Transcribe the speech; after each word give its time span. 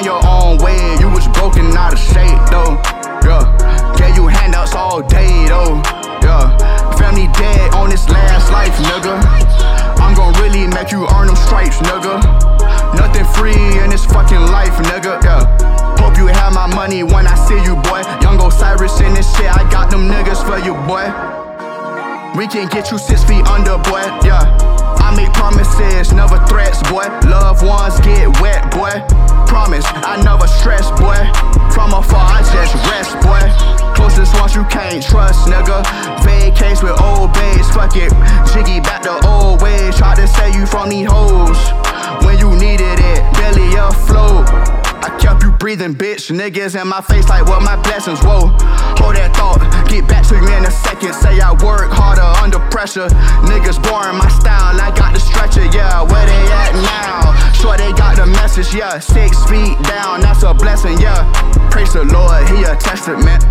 find 0.00 0.06
your 0.06 0.20
own 0.26 0.58
way. 0.58 0.96
You 1.00 1.08
was 1.10 1.26
broken 1.28 1.76
out 1.76 1.92
of 1.92 1.98
shape 1.98 2.40
though. 2.50 2.80
Yeah, 3.24 3.44
gave 3.98 4.16
you 4.16 4.28
handouts 4.28 4.74
all 4.74 5.02
day 5.02 5.46
though. 5.48 5.80
Yeah, 6.22 6.56
family 6.96 7.28
dead 7.38 7.74
on 7.74 7.90
this 7.90 8.08
last 8.08 8.50
life, 8.52 8.74
nigga. 8.88 9.20
I'm 10.00 10.14
gon' 10.14 10.32
really 10.40 10.66
make 10.66 10.90
you 10.92 11.06
earn 11.08 11.26
them 11.26 11.36
stripes, 11.36 11.76
nigga. 11.78 12.20
Nothing 12.94 13.26
free 13.36 13.78
in 13.80 13.90
this 13.90 14.04
fucking 14.04 14.40
life, 14.52 14.74
nigga. 14.88 15.22
Yeah. 15.22 15.44
Hope 15.98 16.16
you 16.16 16.26
have 16.26 16.52
my 16.54 16.66
money 16.74 17.02
when 17.02 17.26
I 17.26 17.34
see 17.46 17.60
you, 17.62 17.76
boy. 17.76 18.02
Young 18.22 18.40
Osiris 18.40 19.00
in 19.00 19.12
this 19.14 19.28
shit, 19.36 19.50
I 19.52 19.68
got 19.70 19.90
them 19.90 20.08
niggas 20.08 20.40
for 20.44 20.58
you, 20.58 20.74
boy. 20.88 21.04
We 22.38 22.46
can 22.46 22.68
get 22.68 22.90
you 22.90 22.98
six 22.98 23.22
feet 23.24 23.46
under, 23.46 23.76
boy. 23.76 24.00
Yeah, 24.24 24.40
I 24.98 25.14
make 25.14 25.32
promises. 25.34 25.99
Stress, 30.82 30.90
boy. 31.00 31.70
From 31.72 31.92
afar, 31.94 32.24
I 32.24 32.40
just 32.40 32.74
rest, 32.88 33.14
boy. 33.20 33.40
Closest 33.94 34.34
ones 34.40 34.54
you 34.54 34.64
can't 34.64 35.02
trust, 35.02 35.46
nigga. 35.46 35.84
Vacates 36.24 36.82
with 36.82 37.00
old 37.00 37.32
bays, 37.32 37.68
fuck 37.70 37.96
it. 37.96 38.12
Jiggy 38.52 38.80
back 38.80 39.02
the 39.02 39.20
old 39.26 39.62
ways. 39.62 39.96
Try 39.96 40.14
to 40.14 40.26
save 40.26 40.54
you 40.54 40.66
from 40.66 40.88
these 40.88 41.08
hoes. 41.10 41.58
When 42.24 42.38
you 42.38 42.50
needed 42.56 42.98
it, 42.98 43.20
belly 43.34 43.74
afloat. 43.76 44.48
I 45.02 45.16
kept 45.20 45.42
you 45.42 45.52
breathing, 45.52 45.94
bitch. 45.94 46.30
Niggas 46.30 46.80
in 46.80 46.88
my 46.88 47.00
face 47.00 47.28
like 47.28 47.46
what 47.46 47.62
my 47.62 47.76
blessings, 47.82 48.20
whoa. 48.20 48.52
Hold 49.00 49.16
that 49.16 49.32
thought, 49.36 49.60
get 49.88 50.06
back 50.08 50.26
to 50.28 50.36
you 50.36 50.48
in 50.52 50.64
a 50.64 50.70
second. 50.70 51.14
Say 51.14 51.40
I 51.40 51.52
work 51.64 51.90
harder 51.92 52.28
under 52.44 52.60
pressure. 52.68 53.08
Niggas 53.48 53.80
boring 53.80 54.18
my 54.18 54.28
style, 54.28 54.76
I 54.76 54.92
got 54.92 55.14
the 55.14 55.20
stretcher, 55.20 55.64
yeah. 55.72 56.02
Where 56.04 56.26
they 56.26 56.44
at 56.52 56.72
now? 56.84 57.32
Sure 57.52 57.76
they 57.76 57.92
got 57.92 58.16
the 58.16 58.26
message, 58.26 58.74
yeah. 58.74 58.98
Six 58.98 59.44
feet 59.44 59.80
down, 59.84 60.20
a 60.50 60.54
blessing, 60.54 60.98
yeah. 60.98 61.22
Praise 61.70 61.92
the 61.92 62.02
Lord, 62.02 62.42
he 62.50 62.66
a 62.66 62.74
testament. 62.74 63.44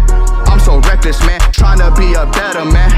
I'm 0.52 0.59
so 0.59 0.80
reckless, 0.83 1.19
man. 1.23 1.39
Tryna 1.55 1.95
be 1.95 2.11
a 2.14 2.28
better 2.28 2.66
man. 2.66 2.92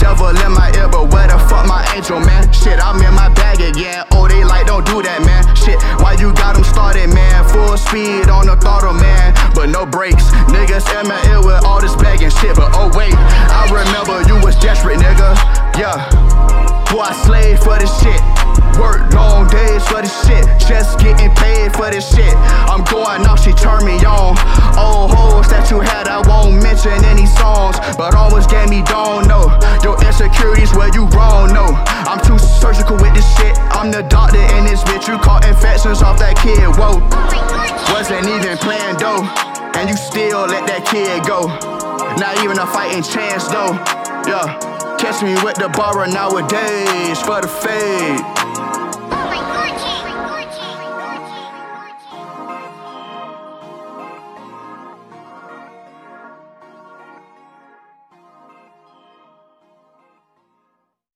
Devil 0.00 0.32
in 0.32 0.52
my 0.56 0.72
ear, 0.76 0.88
but 0.88 1.12
where 1.12 1.28
the 1.28 1.36
fuck 1.50 1.68
my 1.68 1.84
angel, 1.94 2.20
man? 2.20 2.50
Shit, 2.52 2.80
I'm 2.80 2.96
in 3.04 3.12
my 3.12 3.28
bag 3.34 3.60
again. 3.60 4.04
Oh, 4.12 4.26
they 4.26 4.44
like, 4.44 4.66
don't 4.66 4.86
do 4.86 5.02
that, 5.02 5.20
man. 5.28 5.44
Shit, 5.54 5.76
why 6.00 6.16
you 6.16 6.32
got 6.32 6.54
them 6.54 6.64
started, 6.64 7.12
man? 7.12 7.44
Full 7.52 7.76
speed 7.76 8.32
on 8.32 8.46
the 8.46 8.56
throttle, 8.56 8.94
man. 8.94 9.36
But 9.54 9.68
no 9.68 9.84
brakes. 9.84 10.32
Niggas 10.48 10.88
in 10.96 11.08
my 11.08 11.20
ear 11.28 11.44
with 11.44 11.60
all 11.64 11.80
this 11.80 11.94
bag 11.96 12.22
and 12.22 12.32
shit. 12.32 12.56
But 12.56 12.72
oh, 12.72 12.88
wait, 12.96 13.12
I 13.12 13.68
remember 13.68 14.24
you 14.24 14.40
was 14.40 14.56
desperate, 14.56 14.96
nigga. 14.96 15.36
Yeah. 15.76 16.00
Boy, 16.88 17.04
I 17.04 17.12
slaved 17.24 17.62
for 17.64 17.76
this 17.78 17.92
shit. 18.00 18.31
Work 18.78 19.12
long 19.12 19.48
days 19.48 19.84
for 19.86 20.00
this 20.00 20.14
shit. 20.24 20.44
Just 20.58 20.98
getting 20.98 21.30
paid 21.36 21.72
for 21.74 21.90
this 21.90 22.08
shit. 22.14 22.34
I'm 22.70 22.84
going 22.84 23.26
off, 23.26 23.44
she 23.44 23.52
turned 23.52 23.84
me 23.84 23.96
on. 24.04 24.36
Old 24.78 25.12
hoes 25.12 25.48
that 25.48 25.68
you 25.70 25.80
had, 25.80 26.08
I 26.08 26.24
won't 26.24 26.62
mention 26.62 26.96
any 27.04 27.26
songs. 27.26 27.76
But 27.96 28.14
almost 28.14 28.48
gave 28.48 28.68
me 28.68 28.82
don't 28.88 29.28
know. 29.28 29.52
Your 29.84 30.00
insecurities 30.04 30.72
where 30.74 30.92
you 30.94 31.06
wrong, 31.12 31.52
no. 31.52 31.68
I'm 32.08 32.20
too 32.24 32.38
surgical 32.38 32.96
with 32.96 33.14
this 33.14 33.28
shit. 33.36 33.58
I'm 33.76 33.90
the 33.90 34.02
doctor 34.02 34.40
in 34.56 34.64
this 34.64 34.82
bitch. 34.84 35.08
You 35.08 35.18
caught 35.18 35.44
infections 35.44 36.02
off 36.02 36.18
that 36.18 36.36
kid, 36.40 36.64
whoa. 36.80 37.00
Wasn't 37.92 38.26
even 38.26 38.56
planned 38.58 38.98
though. 38.98 39.22
And 39.76 39.88
you 39.88 39.96
still 39.96 40.46
let 40.46 40.66
that 40.66 40.84
kid 40.86 41.24
go. 41.26 41.46
Not 42.16 42.42
even 42.44 42.58
a 42.58 42.66
fighting 42.66 43.02
chance 43.02 43.48
though. 43.48 43.76
Yeah. 44.26 44.72
Catch 44.98 45.22
me 45.22 45.34
with 45.42 45.56
the 45.56 45.68
borrow 45.68 46.06
nowadays 46.06 47.20
for 47.22 47.40
the 47.40 47.48
fade. 47.48 48.41